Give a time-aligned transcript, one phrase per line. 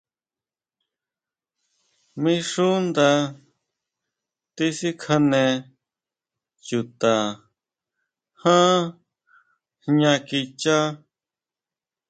[2.21, 3.09] Mí xú nda
[4.55, 5.43] tisikjane
[6.65, 7.15] chuta
[8.41, 8.79] ján
[9.83, 10.77] jña kichá.